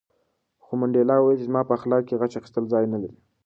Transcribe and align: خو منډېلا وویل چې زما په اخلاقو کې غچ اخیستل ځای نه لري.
خو 0.63 0.71
منډېلا 0.79 1.15
وویل 1.19 1.39
چې 1.39 1.47
زما 1.49 1.61
په 1.67 1.73
اخلاقو 1.77 2.07
کې 2.07 2.17
غچ 2.19 2.33
اخیستل 2.39 2.63
ځای 2.73 2.85
نه 2.93 2.97
لري. 3.01 3.17